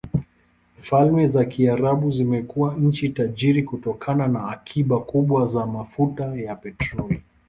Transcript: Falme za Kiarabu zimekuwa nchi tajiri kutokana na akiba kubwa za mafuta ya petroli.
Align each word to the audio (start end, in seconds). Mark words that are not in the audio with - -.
Falme 0.81 1.27
za 1.27 1.45
Kiarabu 1.45 2.11
zimekuwa 2.11 2.75
nchi 2.75 3.09
tajiri 3.09 3.63
kutokana 3.63 4.27
na 4.27 4.47
akiba 4.49 4.99
kubwa 4.99 5.45
za 5.45 5.65
mafuta 5.65 6.25
ya 6.35 6.55
petroli. 6.55 7.21